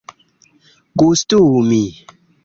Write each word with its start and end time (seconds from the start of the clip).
gustumi 0.97 1.83